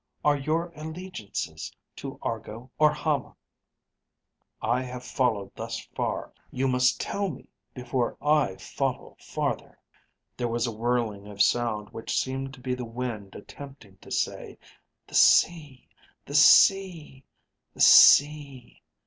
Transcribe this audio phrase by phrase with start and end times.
[0.25, 3.35] "Are your allegiances to Argo or Hama?
[4.59, 6.33] I have followed thus far.
[6.49, 9.75] You must tell me before I follow farther."_
[10.39, 14.57] _There was a whirling of sound which seemed to be the wind attempting to say,
[15.05, 15.87] "The sea...
[16.25, 17.23] the sea...
[17.75, 18.81] the sea